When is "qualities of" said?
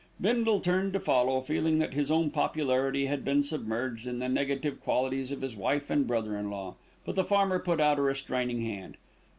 4.81-5.41